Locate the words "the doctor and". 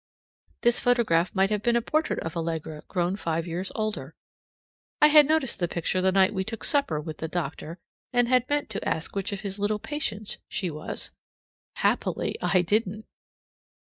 7.19-8.27